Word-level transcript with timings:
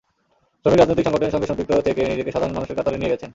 শ্রমিক 0.61 0.79
রাজনৈতিক 0.81 1.05
সংগঠনের 1.07 1.33
সঙ্গে 1.35 1.49
সম্পৃক্ত 1.49 1.71
থেকে 1.87 2.01
নিজেকে 2.11 2.33
সাধারণ 2.35 2.55
মানুষের 2.57 2.77
কাতারে 2.77 2.97
নিয়ে 2.99 3.13
গেছেন। 3.13 3.29